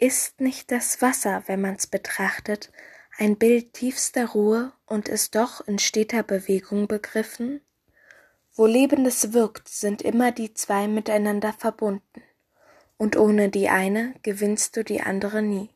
Ist 0.00 0.40
nicht 0.40 0.70
das 0.70 1.02
Wasser, 1.02 1.42
wenn 1.46 1.60
man's 1.60 1.88
betrachtet, 1.88 2.70
ein 3.16 3.36
Bild 3.36 3.72
tiefster 3.72 4.26
Ruhe 4.26 4.72
und 4.86 5.08
ist 5.08 5.34
doch 5.34 5.66
in 5.66 5.80
steter 5.80 6.22
Bewegung 6.22 6.86
begriffen? 6.86 7.62
Wo 8.54 8.66
Lebendes 8.66 9.32
wirkt, 9.32 9.66
sind 9.68 10.00
immer 10.00 10.30
die 10.30 10.54
zwei 10.54 10.86
miteinander 10.86 11.52
verbunden, 11.52 12.22
und 12.96 13.16
ohne 13.16 13.48
die 13.48 13.70
eine 13.70 14.14
gewinnst 14.22 14.76
du 14.76 14.84
die 14.84 15.00
andere 15.00 15.42
nie. 15.42 15.70